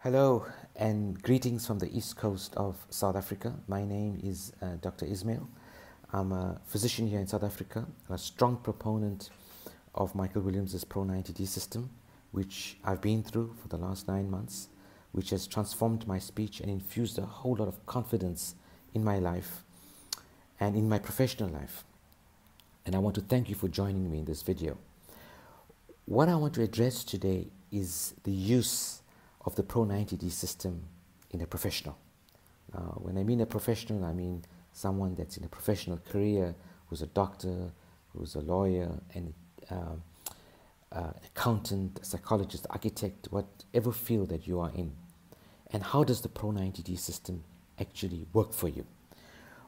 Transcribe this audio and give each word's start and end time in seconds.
Hello 0.00 0.44
and 0.76 1.20
greetings 1.22 1.66
from 1.66 1.78
the 1.78 1.90
east 1.96 2.18
coast 2.18 2.54
of 2.54 2.76
South 2.90 3.16
Africa. 3.16 3.54
My 3.66 3.82
name 3.82 4.20
is 4.22 4.52
uh, 4.60 4.74
Dr. 4.82 5.06
Ismail. 5.06 5.48
I'm 6.12 6.32
a 6.32 6.60
physician 6.66 7.08
here 7.08 7.18
in 7.18 7.26
South 7.26 7.42
Africa 7.42 7.86
and 8.06 8.14
a 8.14 8.18
strong 8.18 8.58
proponent 8.58 9.30
of 9.94 10.14
Michael 10.14 10.42
Williams' 10.42 10.84
Pro 10.84 11.04
90D 11.04 11.46
system, 11.46 11.88
which 12.30 12.76
I've 12.84 13.00
been 13.00 13.22
through 13.22 13.56
for 13.60 13.68
the 13.68 13.78
last 13.78 14.06
nine 14.06 14.30
months, 14.30 14.68
which 15.12 15.30
has 15.30 15.46
transformed 15.46 16.06
my 16.06 16.18
speech 16.18 16.60
and 16.60 16.70
infused 16.70 17.18
a 17.18 17.22
whole 17.22 17.56
lot 17.56 17.66
of 17.66 17.84
confidence 17.86 18.54
in 18.92 19.02
my 19.02 19.18
life 19.18 19.64
and 20.60 20.76
in 20.76 20.90
my 20.90 20.98
professional 20.98 21.48
life. 21.48 21.84
And 22.84 22.94
I 22.94 22.98
want 22.98 23.14
to 23.14 23.22
thank 23.22 23.48
you 23.48 23.54
for 23.54 23.66
joining 23.66 24.10
me 24.10 24.18
in 24.18 24.24
this 24.26 24.42
video. 24.42 24.76
What 26.04 26.28
I 26.28 26.34
want 26.36 26.52
to 26.54 26.62
address 26.62 27.02
today 27.02 27.48
is 27.72 28.14
the 28.24 28.30
use 28.30 29.00
of 29.46 29.54
the 29.54 29.62
Pro 29.62 29.86
90D 29.86 30.30
system 30.30 30.82
in 31.30 31.40
a 31.40 31.46
professional. 31.46 31.96
When 32.96 33.16
I 33.16 33.22
mean 33.22 33.40
a 33.40 33.46
professional, 33.46 34.04
I 34.04 34.12
mean 34.12 34.44
someone 34.72 35.14
that's 35.14 35.38
in 35.38 35.44
a 35.44 35.48
professional 35.48 35.98
career, 36.10 36.54
who's 36.88 37.00
a 37.00 37.06
doctor, 37.06 37.70
who's 38.12 38.34
a 38.34 38.40
lawyer, 38.40 38.90
and 39.14 39.32
uh, 39.70 39.96
uh, 40.92 41.10
accountant, 41.24 42.04
psychologist, 42.04 42.66
architect, 42.70 43.28
whatever 43.30 43.92
field 43.92 44.28
that 44.28 44.46
you 44.46 44.60
are 44.60 44.70
in. 44.74 44.92
And 45.70 45.82
how 45.82 46.04
does 46.04 46.20
the 46.20 46.28
Pro 46.28 46.50
90D 46.50 46.98
system 46.98 47.44
actually 47.80 48.26
work 48.32 48.52
for 48.52 48.68
you? 48.68 48.84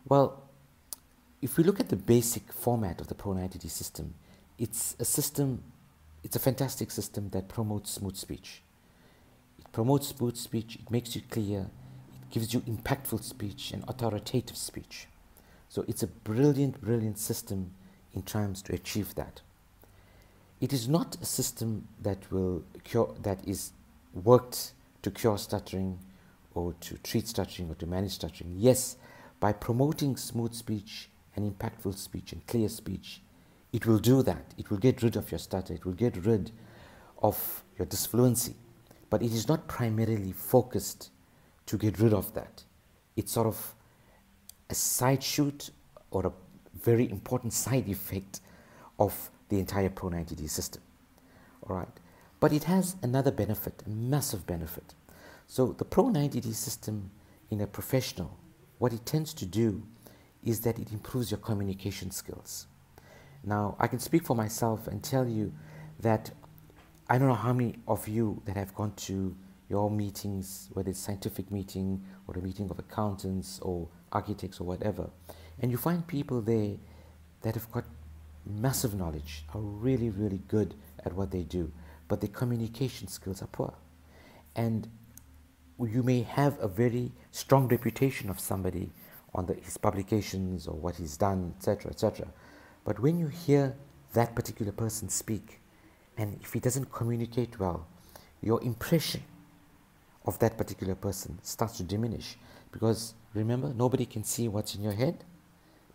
Well, 0.07 0.43
if 1.41 1.57
we 1.57 1.65
look 1.65 1.81
at 1.81 1.89
the 1.89 1.97
basic 1.97 2.53
format 2.53 3.01
of 3.01 3.07
the 3.07 3.15
Pro 3.15 3.33
90D 3.33 3.71
system, 3.71 4.15
it's 4.59 4.97
a 4.99 5.05
system, 5.05 5.63
it's 6.23 6.37
a 6.37 6.41
fantastic 6.41 6.91
system 6.91 7.31
that 7.31 7.49
promotes 7.49 7.93
smooth 7.93 8.17
speech 8.17 8.63
promotes 9.73 10.09
smooth 10.09 10.37
speech, 10.37 10.77
it 10.77 10.91
makes 10.91 11.15
you 11.15 11.23
clear, 11.31 11.61
it 12.23 12.31
gives 12.31 12.55
you 12.55 12.61
impactful 12.61 13.23
speech 13.23 13.73
and 13.73 13.85
authoritative 13.89 14.57
speech. 14.57 15.07
So 15.69 15.85
it's 15.87 16.03
a 16.03 16.07
brilliant, 16.07 16.81
brilliant 16.81 17.19
system 17.19 17.73
in 18.15 18.23
terms 18.23 18.63
to 18.63 18.75
achieve 18.75 19.15
that. 19.17 19.43
It 20.61 20.73
is 20.73 20.89
not 20.89 21.17
a 21.23 21.25
system 21.25 21.87
that 22.03 22.31
will 22.33 22.65
cure, 22.85 23.15
that 23.23 23.47
is 23.47 23.73
worked 24.13 24.73
to 25.03 25.11
cure 25.11 25.39
stuttering 25.39 25.99
or 26.55 26.73
to 26.81 26.99
treat 26.99 27.29
stuttering 27.29 27.71
or 27.71 27.75
to 27.77 27.87
manage 27.87 28.13
stuttering. 28.13 28.55
Yes, 28.57 28.97
by 29.39 29.53
promoting 29.53 30.17
smooth 30.17 30.55
speech 30.55 31.11
and 31.37 31.55
impactful 31.55 31.97
speech 31.97 32.33
and 32.33 32.45
clear 32.47 32.69
speech, 32.69 33.21
it 33.73 33.87
will 33.87 33.99
do 33.99 34.23
that. 34.23 34.55
It 34.57 34.71
will 34.71 34.79
get 34.79 35.03
rid 35.03 35.15
of 35.15 35.31
your 35.31 35.39
stutter. 35.39 35.75
It 35.75 35.85
will 35.85 35.93
get 35.93 36.17
rid 36.25 36.51
of 37.23 37.63
your 37.77 37.87
disfluency 37.87 38.55
but 39.11 39.23
it 39.23 39.33
is 39.33 39.49
not 39.49 39.69
primarily 39.69 40.33
focused 40.33 41.11
to 41.67 41.77
get 41.77 41.99
rid 41.99 42.13
of 42.13 42.35
that. 42.35 42.65
It's 43.17 43.33
sort 43.33 43.47
of 43.47 43.75
a 44.71 44.75
side 44.75 45.23
shoot 45.23 45.71
or 46.11 46.27
a 46.27 46.33
very 46.81 47.11
important 47.11 47.53
side 47.53 47.89
effect 47.89 48.41
of 48.99 49.31
the 49.49 49.59
entire 49.59 49.89
Pro 49.89 50.11
90D 50.11 50.49
system. 50.49 50.83
All 51.69 51.77
right. 51.77 51.89
But 52.41 52.53
it 52.53 52.65
has 52.65 52.97
another 53.03 53.31
benefit, 53.31 53.83
a 53.87 53.91
massive 53.91 54.47
benefit. 54.47 54.95
So 55.47 55.73
the 55.73 55.85
Pro 55.85 56.05
90D 56.05 56.55
system 56.55 57.11
in 57.51 57.61
a 57.61 57.67
professional, 57.67 58.37
what 58.79 58.93
it 58.93 59.05
tends 59.07 59.35
to 59.35 59.47
do 59.47 59.83
is 60.45 60.61
that 60.61 60.79
it 60.79 60.93
improves 60.93 61.31
your 61.31 61.39
communication 61.39 62.11
skills. 62.11 62.67
Now, 63.45 63.77
I 63.79 63.87
can 63.87 63.99
speak 63.99 64.25
for 64.25 64.37
myself 64.37 64.87
and 64.87 65.03
tell 65.03 65.27
you 65.29 65.53
that 66.01 66.31
I 67.11 67.17
don't 67.17 67.29
know 67.29 67.35
how 67.35 67.55
many 67.55 67.77
of 67.89 68.07
you 68.07 68.43
that 68.45 68.57
have 68.57 68.75
gone 68.75 68.93
to 69.07 69.35
your 69.71 69.91
meetings, 69.91 70.69
whether 70.75 70.91
it's 70.91 70.99
scientific 70.99 71.51
meeting 71.51 72.05
or 72.27 72.35
a 72.37 72.43
meeting 72.43 72.69
of 72.71 72.79
accountants 72.79 73.59
or 73.61 73.89
architects 74.13 74.61
or 74.61 74.65
whatever, 74.65 75.09
and 75.61 75.71
you 75.71 75.79
find 75.79 76.07
people 76.07 76.43
there 76.43 76.77
that 77.43 77.55
have 77.55 77.71
got 77.73 77.85
massive 78.45 78.95
knowledge, 78.95 79.45
are 79.55 79.61
really, 79.61 80.11
really 80.11 80.43
good 80.49 80.75
at 81.05 81.15
what 81.15 81.31
they 81.31 81.43
do, 81.43 81.73
but 82.09 82.21
their 82.21 82.31
communication 82.31 83.09
skills 83.09 83.43
are 83.43 83.49
poor. 83.49 83.75
And 84.55 84.89
you 85.79 86.03
may 86.03 86.23
have 86.23 86.59
a 86.61 86.69
very 86.69 87.13
strong 87.31 87.69
reputation 87.69 88.29
of 88.29 88.41
somebody 88.41 88.91
on 89.35 89.47
the, 89.47 89.55
his 89.55 89.77
publications 89.77 90.67
or 90.67 90.75
what 90.75 90.97
he's 90.97 91.17
done, 91.17 91.55
etc., 91.57 91.91
etc. 91.91 92.29
But 92.85 93.01
when 93.01 93.19
you 93.19 93.29
hear 93.29 93.77
that 94.15 94.35
particular 94.35 94.73
person 94.73 95.09
speak, 95.09 95.61
and 96.19 96.37
if 96.43 96.53
he 96.53 96.61
doesn't 96.61 96.93
communicate 96.93 97.59
well, 97.61 97.87
your 98.43 98.63
impression 98.63 99.23
of 100.27 100.39
that 100.41 100.59
particular 100.59 100.95
person 100.95 101.39
starts 101.43 101.79
to 101.79 101.85
diminish. 101.85 102.37
Because 102.73 103.15
remember, 103.35 103.73
nobody 103.73 104.05
can 104.05 104.25
see 104.25 104.49
what's 104.49 104.75
in 104.75 104.83
your 104.83 104.93
head, 104.93 105.25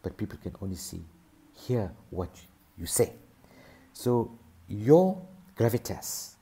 but 0.02 0.18
people 0.18 0.40
can 0.42 0.56
only 0.62 0.78
see, 0.78 1.04
hear 1.54 1.92
what 2.10 2.30
you 2.78 2.86
say. 2.86 3.14
So 3.92 4.32
your 4.68 5.22
gravitas 5.58 6.34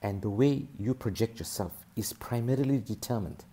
and 0.00 0.22
the 0.22 0.30
way 0.30 0.66
you 0.78 0.94
project 0.94 1.38
yourself 1.38 1.72
is 1.96 2.12
primarily 2.12 2.78
determined 2.78 3.44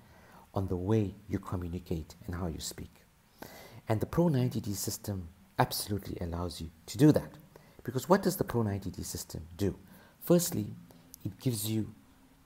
on 0.53 0.67
the 0.67 0.75
way 0.75 1.15
you 1.27 1.39
communicate 1.39 2.15
and 2.27 2.35
how 2.35 2.47
you 2.47 2.59
speak. 2.59 2.91
And 3.89 3.99
the 3.99 4.05
Pro 4.05 4.29
90D 4.29 4.75
system 4.75 5.27
absolutely 5.57 6.17
allows 6.21 6.61
you 6.61 6.69
to 6.85 6.97
do 6.97 7.11
that. 7.11 7.40
Because 7.83 8.07
what 8.07 8.21
does 8.21 8.37
the 8.37 8.43
Pro 8.43 8.63
90D 8.63 9.03
system 9.03 9.41
do? 9.57 9.75
Firstly, 10.19 10.75
it 11.25 11.39
gives 11.39 11.69
you 11.69 11.93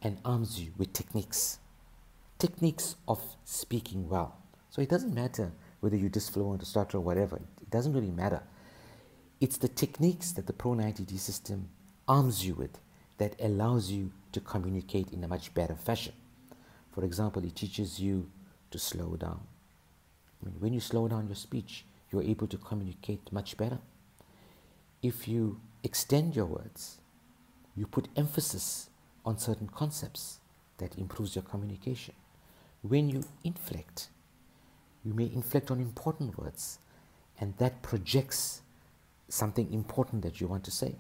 and 0.02 0.18
arms 0.24 0.60
you 0.60 0.72
with 0.78 0.94
techniques. 0.94 1.60
Techniques 2.40 2.96
of 3.08 3.22
speaking 3.44 4.08
well. 4.08 4.38
So 4.70 4.82
it 4.82 4.90
doesn't 4.90 5.14
matter 5.14 5.52
whether 5.80 5.96
you're 5.96 6.10
disfluent 6.10 6.62
or 6.62 6.66
stutter 6.66 6.98
or 6.98 7.02
whatever, 7.02 7.36
it 7.36 7.70
doesn't 7.70 7.94
really 7.94 8.12
matter. 8.12 8.42
It's 9.42 9.58
the 9.58 9.68
techniques 9.68 10.32
that 10.32 10.48
the 10.48 10.54
Pro 10.54 10.72
90D 10.72 11.20
system 11.20 11.70
arms 12.08 12.46
you 12.46 12.56
with 12.56 12.80
that 13.18 13.36
allows 13.42 13.92
you 13.92 14.12
to 14.32 14.40
communicate 14.40 15.12
in 15.12 15.24
a 15.24 15.28
much 15.28 15.54
better 15.54 15.76
fashion. 15.76 16.14
For 16.92 17.04
example, 17.04 17.44
it 17.44 17.56
teaches 17.56 18.00
you 18.00 18.30
to 18.72 18.80
slow 18.80 19.16
down. 19.16 19.42
I 20.42 20.46
mean, 20.46 20.56
when 20.60 20.74
you 20.74 20.80
slow 20.80 21.08
down 21.08 21.28
your 21.28 21.36
speech, 21.36 21.86
you're 22.12 22.24
able 22.24 22.48
to 22.48 22.58
communicate 22.58 23.32
much 23.32 23.58
better 23.58 23.80
if 25.06 25.28
you 25.28 25.62
extend 25.84 26.36
your 26.36 26.46
words, 26.48 26.98
you 27.76 27.86
put 27.86 28.08
emphasis 28.16 28.90
on 29.24 29.38
certain 29.38 29.68
concepts 29.68 30.40
that 30.80 30.98
improves 30.98 31.36
your 31.36 31.44
communication. 31.44 32.16
When 32.82 33.08
you 33.10 33.24
inflect, 33.44 34.10
you 35.04 35.14
may 35.14 35.26
inflect 35.26 35.70
on 35.70 35.80
important 35.80 36.40
words 36.40 36.80
and 37.40 37.56
that 37.58 37.84
projects 37.84 38.62
something 39.30 39.72
important 39.72 40.24
that 40.24 40.42
you 40.42 40.48
want 40.48 40.64
to 40.64 40.72
say. 40.72 40.96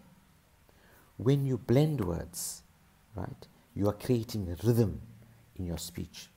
When 1.17 1.43
you 1.43 1.57
blend 1.57 2.05
words, 2.05 2.61
right, 3.15 3.47
you 3.73 3.87
are 3.87 3.93
creating 3.93 4.47
a 4.49 4.67
rhythm 4.67 5.01
in 5.55 5.65
your 5.65 5.79
speech. 5.79 6.29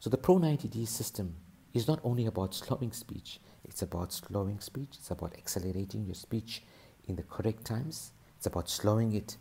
So 0.00 0.10
the 0.10 0.16
Pro 0.16 0.38
90D 0.40 0.88
system 0.88 1.36
is 1.74 1.86
not 1.86 2.00
only 2.02 2.26
about 2.26 2.54
slowing 2.54 2.90
speech, 2.90 3.38
it's 3.64 3.82
about 3.82 4.12
slowing 4.12 4.58
speech, 4.58 4.96
it's 4.98 5.12
about 5.12 5.34
accelerating 5.34 6.06
your 6.06 6.14
speech 6.16 6.62
in 7.06 7.16
the 7.16 7.22
correct 7.22 7.64
times. 7.64 8.12
It's 8.36 8.46
about 8.46 8.68
slowing 8.68 9.14
it 9.14 9.36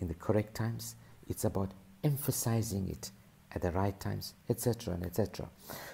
in 0.00 0.08
the 0.08 0.14
correct 0.14 0.54
times. 0.54 0.96
It's 1.28 1.44
about 1.44 1.72
emphasizing 2.02 2.88
it 2.88 3.10
at 3.52 3.62
the 3.62 3.70
right 3.70 3.98
times, 4.00 4.34
etc. 4.48 4.94
and 4.94 5.06
etc. 5.06 5.48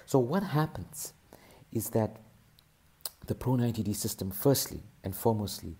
So 0.05 0.19
what 0.19 0.43
happens 0.43 1.13
is 1.71 1.89
that 1.91 2.17
the 3.27 3.35
Pro 3.35 3.53
90D 3.53 3.95
system, 3.95 4.31
firstly 4.31 4.81
and 5.03 5.13
foremostly, 5.13 5.75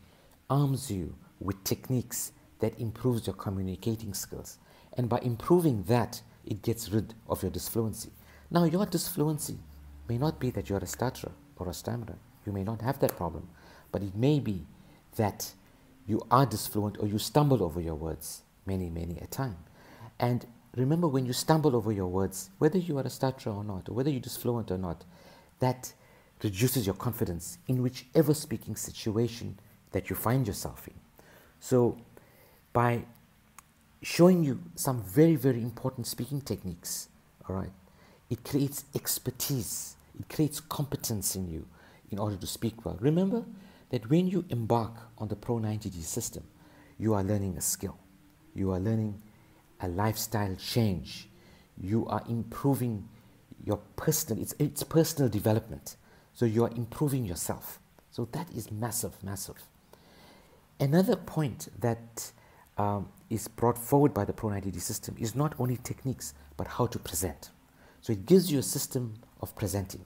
arms 0.49 0.91
you 0.91 1.15
with 1.39 1.63
techniques 1.63 2.31
that 2.59 2.79
improves 2.79 3.25
your 3.25 3.35
communicating 3.35 4.13
skills. 4.13 4.59
And 4.97 5.09
by 5.09 5.19
improving 5.19 5.83
that, 5.83 6.21
it 6.45 6.61
gets 6.61 6.89
rid 6.91 7.13
of 7.27 7.41
your 7.41 7.51
disfluency. 7.51 8.11
Now, 8.49 8.65
your 8.65 8.85
disfluency 8.85 9.57
may 10.07 10.17
not 10.17 10.39
be 10.39 10.51
that 10.51 10.69
you're 10.69 10.79
a 10.79 10.87
stutterer 10.87 11.31
or 11.57 11.69
a 11.69 11.73
stammerer. 11.73 12.17
You 12.45 12.51
may 12.51 12.63
not 12.63 12.81
have 12.81 12.99
that 12.99 13.15
problem, 13.15 13.47
but 13.91 14.03
it 14.03 14.15
may 14.15 14.39
be 14.39 14.65
that 15.15 15.53
you 16.07 16.21
are 16.31 16.45
disfluent 16.45 16.97
or 16.99 17.07
you 17.07 17.17
stumble 17.17 17.63
over 17.63 17.79
your 17.79 17.95
words 17.95 18.41
many, 18.65 18.89
many 18.89 19.17
a 19.19 19.27
time. 19.27 19.57
And 20.19 20.45
remember, 20.75 21.07
when 21.07 21.25
you 21.25 21.33
stumble 21.33 21.75
over 21.75 21.91
your 21.91 22.07
words, 22.07 22.49
whether 22.59 22.77
you 22.77 22.97
are 22.97 23.03
a 23.03 23.09
stutterer 23.09 23.53
or 23.53 23.63
not, 23.63 23.89
or 23.89 23.93
whether 23.93 24.09
you're 24.09 24.19
disfluent 24.19 24.71
or 24.71 24.77
not, 24.77 25.03
that 25.59 25.93
reduces 26.43 26.85
your 26.85 26.95
confidence 26.95 27.57
in 27.67 27.81
whichever 27.81 28.33
speaking 28.33 28.75
situation 28.75 29.57
that 29.91 30.09
you 30.09 30.15
find 30.15 30.47
yourself 30.47 30.87
in. 30.87 30.93
So, 31.59 31.97
by 32.73 33.03
showing 34.01 34.43
you 34.43 34.61
some 34.75 35.03
very, 35.03 35.35
very 35.35 35.61
important 35.61 36.07
speaking 36.07 36.41
techniques, 36.41 37.09
all 37.47 37.55
right, 37.55 37.71
it 38.29 38.43
creates 38.43 38.85
expertise, 38.95 39.95
it 40.19 40.33
creates 40.33 40.59
competence 40.59 41.35
in 41.35 41.47
you 41.47 41.67
in 42.09 42.17
order 42.17 42.35
to 42.37 42.47
speak 42.47 42.85
well. 42.85 42.97
Remember, 42.99 43.43
that 43.91 44.09
when 44.09 44.27
you 44.27 44.45
embark 44.49 44.93
on 45.17 45.27
the 45.27 45.35
Pro 45.35 45.59
90D 45.59 46.01
system, 46.01 46.43
you 46.97 47.13
are 47.13 47.23
learning 47.23 47.57
a 47.57 47.61
skill. 47.61 47.97
You 48.55 48.71
are 48.71 48.79
learning 48.79 49.21
a 49.81 49.87
lifestyle 49.87 50.55
change. 50.55 51.27
you 51.81 52.05
are 52.07 52.21
improving 52.29 53.07
your 53.65 53.79
personal, 53.95 54.41
it's, 54.41 54.53
it's 54.59 54.83
personal 54.83 55.29
development. 55.29 55.95
So 56.33 56.45
you 56.45 56.63
are 56.63 56.71
improving 56.75 57.25
yourself. 57.25 57.79
So 58.11 58.27
that 58.33 58.47
is 58.55 58.71
massive, 58.71 59.21
massive. 59.23 59.63
Another 60.79 61.15
point 61.15 61.69
that 61.79 62.31
um, 62.77 63.09
is 63.29 63.47
brought 63.47 63.77
forward 63.77 64.13
by 64.13 64.25
the 64.25 64.33
Pro 64.33 64.49
90D 64.49 64.79
system 64.79 65.15
is 65.19 65.35
not 65.35 65.53
only 65.59 65.77
techniques, 65.77 66.33
but 66.57 66.67
how 66.67 66.87
to 66.87 66.99
present. 66.99 67.49
So 68.01 68.13
it 68.13 68.25
gives 68.25 68.51
you 68.51 68.59
a 68.59 68.63
system 68.63 69.15
of 69.41 69.55
presenting. 69.55 70.05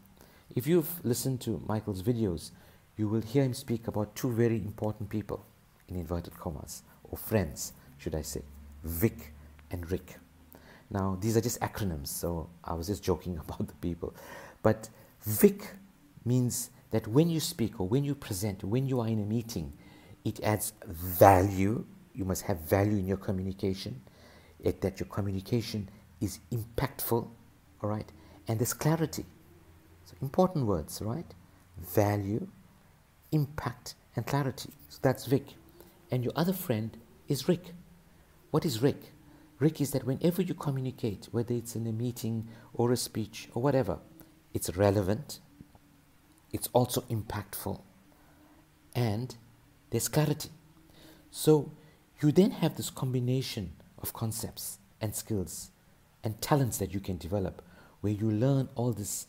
If 0.56 0.68
you've 0.68 1.04
listened 1.04 1.42
to 1.42 1.62
Michael's 1.68 2.04
videos, 2.04 2.52
you 2.98 3.08
will 3.08 3.22
hear 3.22 3.44
him 3.44 3.54
speak 3.54 3.88
about 3.88 4.16
two 4.16 4.32
very 4.32 4.58
important 4.58 5.10
people, 5.10 5.46
in 5.88 5.96
inverted 5.96 6.38
commas, 6.38 6.84
or 7.04 7.18
friends, 7.18 7.74
should 7.98 8.16
I 8.16 8.22
say, 8.22 8.42
Vic 8.84 9.34
and 9.72 9.90
Rick. 9.92 10.18
Now, 10.90 11.18
these 11.20 11.36
are 11.36 11.42
just 11.42 11.60
acronyms, 11.62 12.08
so 12.08 12.50
I 12.64 12.74
was 12.74 12.88
just 12.88 13.04
joking 13.04 13.38
about 13.48 13.68
the 13.68 13.76
people. 13.76 14.14
But 14.64 14.90
Vic 15.22 15.72
means 16.24 16.70
that 16.92 17.08
when 17.08 17.30
you 17.30 17.40
speak 17.40 17.80
or 17.80 17.88
when 17.88 18.04
you 18.04 18.16
present, 18.16 18.64
when 18.64 18.86
you 18.88 19.00
are 19.02 19.08
in 19.08 19.20
a 19.20 19.26
meeting, 19.26 19.74
it 20.24 20.42
adds 20.42 20.74
value. 20.88 21.86
You 22.14 22.26
must 22.26 22.44
have 22.44 22.60
value 22.62 22.98
in 22.98 23.08
your 23.08 23.18
communication, 23.18 24.02
it, 24.64 24.82
that 24.82 25.00
your 25.00 25.08
communication 25.08 25.90
is 26.22 26.40
impactful, 26.52 27.28
all 27.82 27.90
right? 27.90 28.10
And 28.48 28.60
there's 28.60 28.74
clarity. 28.74 29.26
So, 30.06 30.16
important 30.22 30.66
words, 30.66 31.02
right? 31.02 31.34
Value, 31.78 32.48
impact, 33.36 33.94
and 34.16 34.26
clarity. 34.26 34.72
So, 34.90 35.00
that's 35.02 35.26
Vic. 35.26 35.46
And 36.10 36.24
your 36.24 36.34
other 36.36 36.54
friend 36.54 36.98
is 37.28 37.48
Rick. 37.48 37.74
What 38.52 38.66
is 38.66 38.82
Rick? 38.82 39.12
Rick 39.60 39.82
is 39.82 39.92
that 39.92 40.06
whenever 40.06 40.42
you 40.42 40.54
communicate, 40.54 41.28
whether 41.32 41.54
it's 41.54 41.76
in 41.76 41.86
a 41.88 41.92
meeting 41.92 42.48
or 42.74 42.92
a 42.92 42.98
speech 42.98 43.50
or 43.54 43.62
whatever, 43.62 44.00
it's 44.54 44.76
relevant, 44.76 45.40
it's 46.52 46.70
also 46.74 47.02
impactful, 47.02 47.82
and 48.96 49.36
there's 49.90 50.08
clarity. 50.08 50.50
So 51.32 51.72
you 52.22 52.32
then 52.32 52.52
have 52.52 52.76
this 52.76 52.90
combination 52.90 53.74
of 54.02 54.14
concepts 54.14 54.80
and 55.02 55.14
skills 55.14 55.72
and 56.24 56.42
talents 56.42 56.78
that 56.78 56.94
you 56.94 57.02
can 57.02 57.18
develop 57.18 57.62
where 58.02 58.14
you 58.14 58.32
learn 58.32 58.70
all 58.76 58.94
these 58.94 59.28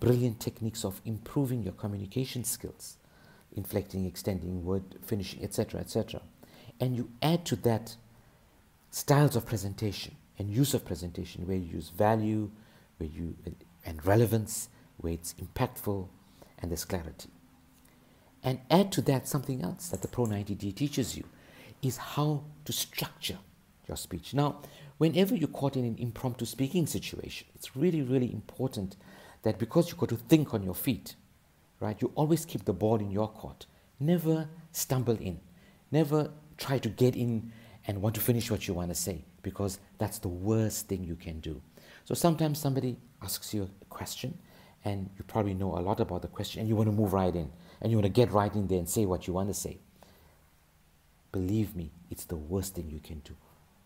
brilliant 0.00 0.40
techniques 0.40 0.84
of 0.84 1.00
improving 1.04 1.62
your 1.62 1.72
communication 1.74 2.42
skills, 2.44 2.96
inflecting, 3.54 4.06
extending, 4.06 4.64
word 4.64 4.82
finishing, 5.02 5.42
etc., 5.42 5.80
etc. 5.80 6.20
And 6.80 6.96
you 6.96 7.10
add 7.22 7.44
to 7.46 7.56
that 7.56 7.96
styles 8.90 9.36
of 9.36 9.46
presentation 9.46 10.16
and 10.38 10.50
use 10.50 10.74
of 10.74 10.84
presentation 10.84 11.46
where 11.46 11.56
you 11.56 11.74
use 11.74 11.90
value 11.90 12.50
where 12.98 13.08
you 13.08 13.36
and 13.84 14.04
relevance 14.06 14.68
where 14.98 15.12
it's 15.12 15.34
impactful 15.34 16.08
and 16.58 16.70
there's 16.70 16.84
clarity 16.84 17.30
and 18.42 18.60
add 18.70 18.92
to 18.92 19.02
that 19.02 19.26
something 19.26 19.62
else 19.62 19.88
that 19.88 20.02
the 20.02 20.08
pro 20.08 20.26
90d 20.26 20.74
teaches 20.74 21.16
you 21.16 21.24
is 21.82 21.96
how 21.96 22.44
to 22.64 22.72
structure 22.72 23.38
your 23.88 23.96
speech 23.96 24.32
now 24.32 24.60
whenever 24.98 25.34
you're 25.34 25.48
caught 25.48 25.76
in 25.76 25.84
an 25.84 25.96
impromptu 25.98 26.44
speaking 26.44 26.86
situation 26.86 27.46
it's 27.54 27.76
really 27.76 28.02
really 28.02 28.32
important 28.32 28.96
that 29.42 29.58
because 29.58 29.88
you've 29.88 29.98
got 29.98 30.08
to 30.08 30.16
think 30.16 30.54
on 30.54 30.62
your 30.62 30.74
feet 30.74 31.16
right 31.80 32.00
you 32.00 32.10
always 32.14 32.44
keep 32.44 32.64
the 32.64 32.72
ball 32.72 32.96
in 32.96 33.10
your 33.10 33.28
court 33.28 33.66
never 34.00 34.48
stumble 34.72 35.16
in 35.16 35.40
never 35.90 36.30
try 36.56 36.78
to 36.78 36.88
get 36.88 37.16
in 37.16 37.52
and 37.86 38.00
want 38.00 38.14
to 38.14 38.20
finish 38.20 38.50
what 38.50 38.66
you 38.66 38.74
want 38.74 38.88
to 38.90 38.94
say 38.94 39.24
because 39.42 39.78
that's 39.98 40.18
the 40.18 40.28
worst 40.28 40.88
thing 40.88 41.04
you 41.04 41.16
can 41.16 41.40
do. 41.40 41.60
So 42.04 42.14
sometimes 42.14 42.58
somebody 42.58 42.96
asks 43.22 43.52
you 43.54 43.64
a 43.64 43.84
question 43.86 44.38
and 44.84 45.10
you 45.16 45.24
probably 45.24 45.54
know 45.54 45.76
a 45.78 45.80
lot 45.80 46.00
about 46.00 46.22
the 46.22 46.28
question 46.28 46.60
and 46.60 46.68
you 46.68 46.76
want 46.76 46.88
to 46.88 46.92
move 46.92 47.12
right 47.12 47.34
in 47.34 47.50
and 47.80 47.90
you 47.90 47.98
want 47.98 48.06
to 48.06 48.20
get 48.20 48.32
right 48.32 48.54
in 48.54 48.66
there 48.66 48.78
and 48.78 48.88
say 48.88 49.06
what 49.06 49.26
you 49.26 49.32
want 49.32 49.48
to 49.48 49.54
say. 49.54 49.78
Believe 51.32 51.74
me, 51.74 51.90
it's 52.10 52.24
the 52.24 52.36
worst 52.36 52.74
thing 52.74 52.88
you 52.90 53.00
can 53.00 53.20
do 53.20 53.34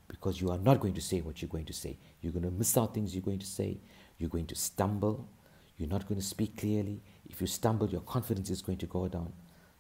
because 0.06 0.40
you 0.40 0.50
are 0.50 0.58
not 0.58 0.80
going 0.80 0.94
to 0.94 1.00
say 1.00 1.20
what 1.20 1.40
you're 1.40 1.48
going 1.48 1.64
to 1.64 1.72
say. 1.72 1.98
You're 2.20 2.32
going 2.32 2.44
to 2.44 2.50
miss 2.50 2.76
out 2.76 2.94
things 2.94 3.14
you're 3.14 3.22
going 3.22 3.38
to 3.38 3.46
say. 3.46 3.78
You're 4.18 4.30
going 4.30 4.46
to 4.46 4.54
stumble. 4.54 5.28
You're 5.78 5.88
not 5.88 6.06
going 6.06 6.20
to 6.20 6.26
speak 6.26 6.58
clearly. 6.58 7.00
If 7.30 7.40
you 7.40 7.46
stumble, 7.46 7.88
your 7.88 8.02
confidence 8.02 8.50
is 8.50 8.62
going 8.62 8.78
to 8.78 8.86
go 8.86 9.08
down. 9.08 9.32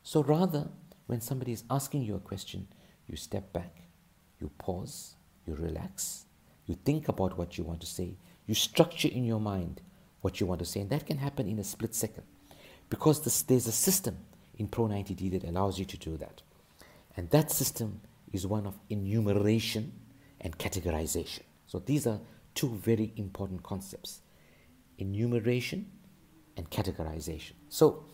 So 0.02 0.22
rather, 0.22 0.68
when 1.06 1.20
somebody 1.20 1.52
is 1.52 1.64
asking 1.68 2.02
you 2.02 2.14
a 2.14 2.20
question, 2.20 2.68
you 3.06 3.16
step 3.16 3.52
back 3.52 3.88
you 4.40 4.50
pause, 4.58 5.14
you 5.46 5.54
relax, 5.54 6.24
you 6.66 6.76
think 6.84 7.08
about 7.08 7.36
what 7.36 7.58
you 7.58 7.64
want 7.64 7.80
to 7.80 7.86
say, 7.86 8.14
you 8.46 8.54
structure 8.54 9.08
in 9.08 9.24
your 9.24 9.40
mind 9.40 9.80
what 10.20 10.40
you 10.40 10.46
want 10.46 10.58
to 10.58 10.64
say, 10.64 10.80
and 10.80 10.90
that 10.90 11.06
can 11.06 11.18
happen 11.18 11.48
in 11.48 11.58
a 11.58 11.64
split 11.64 11.94
second 11.94 12.24
because 12.90 13.22
this, 13.22 13.42
there's 13.42 13.66
a 13.66 13.72
system 13.72 14.16
in 14.56 14.66
Pro 14.66 14.86
90D 14.88 15.30
that 15.32 15.44
allows 15.44 15.78
you 15.78 15.84
to 15.84 15.96
do 15.96 16.16
that. 16.16 16.42
And 17.16 17.30
that 17.30 17.50
system 17.50 18.00
is 18.32 18.46
one 18.46 18.66
of 18.66 18.78
enumeration 18.90 19.92
and 20.40 20.56
categorization. 20.58 21.42
So 21.66 21.78
these 21.78 22.06
are 22.06 22.20
two 22.54 22.68
very 22.68 23.12
important 23.16 23.62
concepts 23.62 24.20
enumeration 24.98 25.86
and 26.56 26.70
categorization. 26.70 27.52
So 27.68 28.04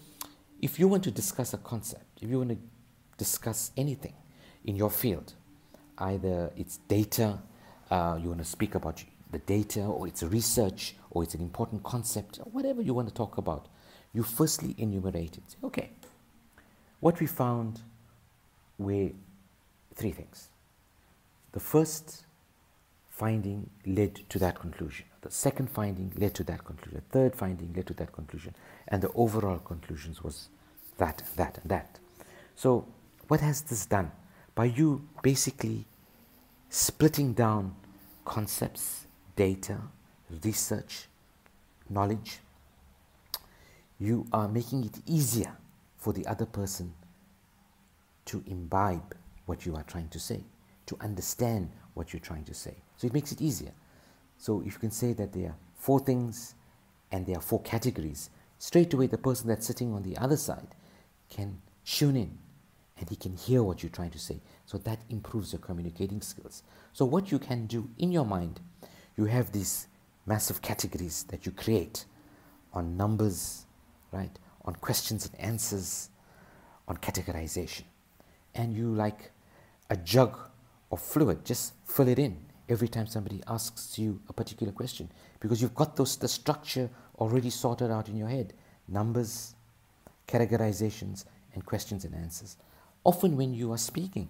if 0.60 0.78
you 0.78 0.88
want 0.88 1.04
to 1.04 1.10
discuss 1.10 1.54
a 1.54 1.58
concept, 1.58 2.22
if 2.22 2.30
you 2.30 2.38
want 2.38 2.50
to 2.50 2.58
discuss 3.18 3.70
anything 3.76 4.14
in 4.64 4.76
your 4.76 4.90
field, 4.90 5.34
either 5.98 6.52
it's 6.56 6.78
data, 6.88 7.38
uh, 7.90 8.18
you 8.20 8.28
want 8.28 8.40
to 8.40 8.46
speak 8.46 8.74
about 8.74 9.02
the 9.30 9.38
data, 9.38 9.82
or 9.82 10.06
it's 10.06 10.22
research, 10.22 10.94
or 11.10 11.22
it's 11.22 11.34
an 11.34 11.40
important 11.40 11.82
concept, 11.82 12.38
whatever 12.52 12.80
you 12.80 12.94
want 12.94 13.08
to 13.08 13.14
talk 13.14 13.36
about, 13.36 13.66
you 14.12 14.22
firstly 14.22 14.74
enumerate 14.78 15.36
it. 15.36 15.56
Okay, 15.64 15.90
what 17.00 17.18
we 17.20 17.26
found 17.26 17.80
were 18.78 19.10
three 19.94 20.12
things. 20.12 20.48
The 21.52 21.60
first 21.60 22.24
finding 23.10 23.70
led 23.86 24.28
to 24.28 24.38
that 24.38 24.58
conclusion. 24.58 25.06
The 25.24 25.30
second 25.30 25.70
finding 25.70 26.12
led 26.16 26.34
to 26.34 26.44
that 26.44 26.64
conclusion. 26.64 27.02
The 27.10 27.18
third 27.18 27.34
finding 27.34 27.72
led 27.74 27.86
to 27.88 27.94
that 27.94 28.12
conclusion. 28.12 28.54
And 28.88 29.02
the 29.02 29.10
overall 29.14 29.58
conclusions 29.58 30.22
was 30.22 30.48
that, 30.98 31.22
that, 31.36 31.58
and 31.58 31.70
that. 31.70 31.98
So, 32.54 32.86
what 33.26 33.40
has 33.40 33.62
this 33.62 33.86
done? 33.86 34.12
by 34.54 34.66
you 34.66 35.06
basically 35.22 35.84
splitting 36.68 37.32
down 37.32 37.74
concepts, 38.24 39.06
data, 39.36 39.78
research, 40.44 41.06
knowledge, 41.88 42.38
you 43.98 44.26
are 44.32 44.48
making 44.48 44.84
it 44.84 45.00
easier 45.06 45.56
for 45.96 46.12
the 46.12 46.26
other 46.26 46.46
person 46.46 46.92
to 48.24 48.42
imbibe 48.46 49.14
what 49.46 49.66
you 49.66 49.74
are 49.76 49.82
trying 49.82 50.08
to 50.08 50.18
say, 50.18 50.40
to 50.86 50.96
understand 51.00 51.70
what 51.94 52.12
you're 52.12 52.20
trying 52.20 52.44
to 52.44 52.54
say. 52.54 52.74
So 52.96 53.06
it 53.06 53.12
makes 53.12 53.32
it 53.32 53.40
easier. 53.40 53.72
So 54.38 54.60
if 54.60 54.74
you 54.74 54.78
can 54.78 54.90
say 54.90 55.12
that 55.14 55.32
there 55.32 55.48
are 55.48 55.56
four 55.74 56.00
things 56.00 56.54
and 57.10 57.26
there 57.26 57.36
are 57.36 57.42
four 57.42 57.62
categories, 57.62 58.30
straight 58.58 58.92
away 58.94 59.06
the 59.06 59.18
person 59.18 59.48
that's 59.48 59.66
sitting 59.66 59.92
on 59.92 60.02
the 60.02 60.16
other 60.16 60.36
side 60.36 60.74
can 61.30 61.60
tune 61.84 62.16
in 62.16 62.38
and 62.98 63.08
he 63.08 63.16
can 63.16 63.36
hear 63.36 63.62
what 63.62 63.82
you're 63.82 63.90
trying 63.90 64.10
to 64.10 64.18
say. 64.18 64.40
So 64.66 64.78
that 64.78 65.00
improves 65.10 65.52
your 65.52 65.60
communicating 65.60 66.20
skills. 66.20 66.62
So, 66.92 67.04
what 67.04 67.30
you 67.30 67.38
can 67.38 67.66
do 67.66 67.90
in 67.98 68.12
your 68.12 68.24
mind, 68.24 68.60
you 69.16 69.26
have 69.26 69.52
these 69.52 69.88
massive 70.26 70.62
categories 70.62 71.24
that 71.24 71.44
you 71.44 71.52
create 71.52 72.04
on 72.72 72.96
numbers, 72.96 73.66
right? 74.12 74.30
On 74.64 74.74
questions 74.76 75.28
and 75.28 75.40
answers, 75.40 76.10
on 76.88 76.96
categorization. 76.98 77.82
And 78.54 78.74
you, 78.74 78.94
like 78.94 79.32
a 79.90 79.96
jug 79.96 80.38
of 80.90 81.00
fluid, 81.00 81.44
just 81.44 81.74
fill 81.84 82.08
it 82.08 82.18
in 82.18 82.38
every 82.68 82.88
time 82.88 83.06
somebody 83.06 83.42
asks 83.46 83.98
you 83.98 84.20
a 84.28 84.32
particular 84.32 84.72
question 84.72 85.10
because 85.40 85.60
you've 85.60 85.74
got 85.74 85.96
those, 85.96 86.16
the 86.16 86.28
structure 86.28 86.88
already 87.18 87.50
sorted 87.50 87.90
out 87.90 88.08
in 88.08 88.16
your 88.16 88.28
head 88.28 88.52
numbers, 88.88 89.54
categorizations, 90.28 91.24
and 91.54 91.64
questions 91.64 92.04
and 92.04 92.14
answers. 92.14 92.56
Often, 93.04 93.36
when 93.36 93.54
you 93.54 93.72
are 93.72 93.78
speaking, 93.78 94.28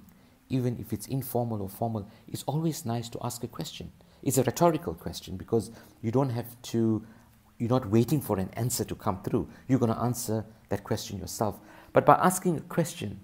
even 0.48 0.76
if 0.78 0.92
it's 0.92 1.06
informal 1.06 1.62
or 1.62 1.68
formal, 1.68 2.08
it's 2.28 2.42
always 2.44 2.84
nice 2.84 3.08
to 3.10 3.18
ask 3.22 3.42
a 3.44 3.48
question. 3.48 3.90
It's 4.22 4.38
a 4.38 4.42
rhetorical 4.42 4.94
question 4.94 5.36
because 5.36 5.70
you 6.02 6.10
don't 6.10 6.30
have 6.30 6.46
to, 6.62 7.04
you're 7.58 7.68
not 7.68 7.88
waiting 7.90 8.20
for 8.20 8.38
an 8.38 8.50
answer 8.54 8.84
to 8.84 8.94
come 8.94 9.22
through. 9.22 9.48
You're 9.68 9.78
going 9.78 9.92
to 9.92 10.00
answer 10.00 10.44
that 10.68 10.84
question 10.84 11.18
yourself. 11.18 11.58
But 11.92 12.04
by 12.04 12.14
asking 12.14 12.56
a 12.56 12.62
question, 12.62 13.20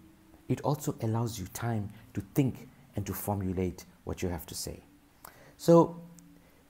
it 0.48 0.60
also 0.62 0.94
allows 1.02 1.38
you 1.38 1.46
time 1.48 1.90
to 2.14 2.20
think 2.34 2.68
and 2.96 3.06
to 3.06 3.14
formulate 3.14 3.84
what 4.04 4.22
you 4.22 4.28
have 4.28 4.46
to 4.46 4.54
say. 4.54 4.82
So, 5.60 6.00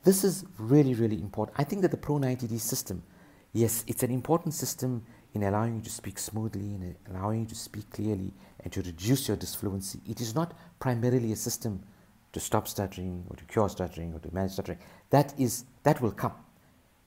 this 0.02 0.24
is 0.24 0.44
really, 0.58 0.94
really 0.94 1.20
important. 1.22 1.56
I 1.56 1.62
think 1.62 1.82
that 1.82 1.92
the 1.92 1.96
Pro 1.96 2.18
90D 2.18 2.58
system, 2.58 3.04
yes, 3.52 3.84
it's 3.86 4.02
an 4.02 4.10
important 4.10 4.52
system 4.52 5.06
in 5.32 5.44
allowing 5.44 5.76
you 5.76 5.82
to 5.82 5.90
speak 5.90 6.18
smoothly, 6.18 6.74
in 6.74 6.96
allowing 7.08 7.42
you 7.42 7.46
to 7.46 7.54
speak 7.54 7.88
clearly, 7.90 8.32
and 8.64 8.72
to 8.72 8.82
reduce 8.82 9.28
your 9.28 9.36
disfluency. 9.36 10.00
It 10.08 10.20
is 10.20 10.34
not 10.34 10.54
primarily 10.80 11.30
a 11.30 11.36
system 11.36 11.84
to 12.32 12.40
stop 12.40 12.66
stuttering 12.66 13.24
or 13.30 13.36
to 13.36 13.44
cure 13.44 13.68
stuttering 13.68 14.12
or 14.12 14.18
to 14.18 14.34
manage 14.34 14.54
stuttering. 14.54 14.78
That 15.10 15.38
is 15.38 15.66
that 15.84 16.00
will 16.00 16.10
come. 16.10 16.34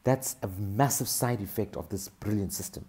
That's 0.05 0.37
a 0.41 0.47
massive 0.47 1.09
side 1.09 1.41
effect 1.41 1.75
of 1.75 1.89
this 1.89 2.07
brilliant 2.07 2.53
system. 2.53 2.85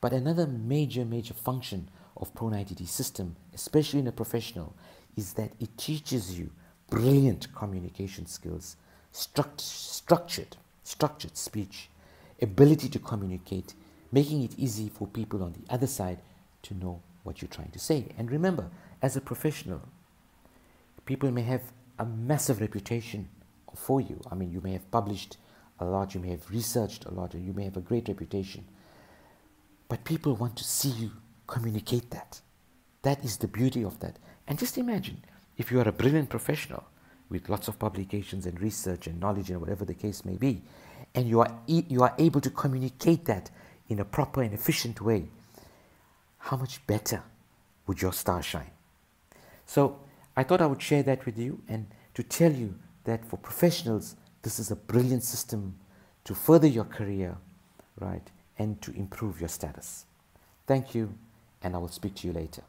But 0.00 0.12
another 0.12 0.48
major, 0.48 1.04
major 1.04 1.34
function 1.34 1.90
of 2.16 2.34
Pro90D 2.34 2.88
system, 2.88 3.36
especially 3.54 4.00
in 4.00 4.08
a 4.08 4.12
professional, 4.12 4.74
is 5.16 5.34
that 5.34 5.52
it 5.60 5.78
teaches 5.78 6.36
you 6.36 6.50
brilliant 6.92 7.54
communication 7.54 8.26
skills, 8.26 8.76
struct 9.14 9.60
structured, 9.60 10.58
structured 10.84 11.38
speech, 11.38 11.88
ability 12.42 12.86
to 12.90 12.98
communicate, 12.98 13.72
making 14.12 14.42
it 14.42 14.58
easy 14.58 14.90
for 14.90 15.06
people 15.06 15.42
on 15.42 15.54
the 15.54 15.72
other 15.72 15.86
side 15.86 16.18
to 16.60 16.74
know 16.74 17.00
what 17.22 17.40
you're 17.40 17.48
trying 17.48 17.70
to 17.70 17.78
say. 17.78 18.08
And 18.18 18.30
remember, 18.30 18.68
as 19.00 19.16
a 19.16 19.22
professional, 19.22 19.80
people 21.06 21.30
may 21.30 21.42
have 21.42 21.62
a 21.98 22.04
massive 22.04 22.60
reputation 22.60 23.26
for 23.74 24.02
you. 24.02 24.20
I 24.30 24.34
mean, 24.34 24.52
you 24.52 24.60
may 24.60 24.72
have 24.72 24.90
published 24.90 25.38
a 25.80 25.86
lot, 25.86 26.14
you 26.14 26.20
may 26.20 26.30
have 26.30 26.50
researched 26.50 27.06
a 27.06 27.10
lot, 27.10 27.32
and 27.32 27.46
you 27.46 27.54
may 27.54 27.64
have 27.64 27.78
a 27.78 27.80
great 27.80 28.06
reputation. 28.08 28.66
But 29.88 30.04
people 30.04 30.36
want 30.36 30.56
to 30.56 30.64
see 30.64 30.90
you 30.90 31.12
communicate 31.46 32.10
that. 32.10 32.42
That 33.00 33.24
is 33.24 33.38
the 33.38 33.48
beauty 33.48 33.82
of 33.82 34.00
that. 34.00 34.18
And 34.46 34.58
just 34.58 34.76
imagine 34.76 35.22
if 35.56 35.70
you 35.70 35.80
are 35.80 35.88
a 35.88 35.92
brilliant 35.92 36.28
professional 36.28 36.84
with 37.28 37.48
lots 37.48 37.68
of 37.68 37.78
publications 37.78 38.46
and 38.46 38.60
research 38.60 39.06
and 39.06 39.20
knowledge 39.20 39.50
and 39.50 39.60
whatever 39.60 39.84
the 39.84 39.94
case 39.94 40.24
may 40.24 40.36
be, 40.36 40.62
and 41.14 41.28
you 41.28 41.40
are, 41.40 41.52
you 41.66 42.02
are 42.02 42.14
able 42.18 42.40
to 42.40 42.50
communicate 42.50 43.24
that 43.26 43.50
in 43.88 43.98
a 43.98 44.04
proper 44.04 44.42
and 44.42 44.54
efficient 44.54 45.00
way, 45.00 45.26
how 46.38 46.56
much 46.56 46.84
better 46.86 47.22
would 47.86 48.00
your 48.00 48.12
star 48.12 48.42
shine? 48.42 48.70
So 49.66 49.98
I 50.36 50.42
thought 50.42 50.60
I 50.60 50.66
would 50.66 50.82
share 50.82 51.02
that 51.04 51.26
with 51.26 51.38
you 51.38 51.62
and 51.68 51.86
to 52.14 52.22
tell 52.22 52.52
you 52.52 52.74
that 53.04 53.24
for 53.24 53.36
professionals, 53.36 54.16
this 54.42 54.58
is 54.58 54.70
a 54.70 54.76
brilliant 54.76 55.22
system 55.22 55.76
to 56.24 56.34
further 56.34 56.66
your 56.66 56.84
career, 56.84 57.36
right, 57.98 58.28
and 58.58 58.80
to 58.82 58.92
improve 58.92 59.40
your 59.40 59.48
status. 59.48 60.04
Thank 60.66 60.94
you, 60.94 61.14
and 61.62 61.74
I 61.74 61.78
will 61.78 61.88
speak 61.88 62.14
to 62.16 62.26
you 62.26 62.32
later. 62.32 62.62